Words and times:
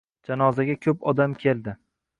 Janozaga 0.29 0.77
ko`p 0.87 0.95
odam 1.13 1.39
keldi 1.47 1.79